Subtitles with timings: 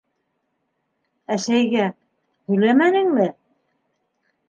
[1.37, 1.87] Әсәйгә...
[2.53, 3.33] һөйләмәнеңме?